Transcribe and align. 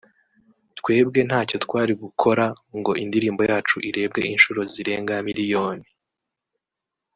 twebwe 0.79 1.19
ntacyo 1.27 1.57
twari 1.65 1.93
gukora 2.03 2.45
ngo 2.77 2.91
indirimbo 3.03 3.41
yacu 3.51 3.75
irebwe 3.89 4.21
inshuro 4.33 4.59
zirenga 4.73 5.15
miliyoni 5.27 5.87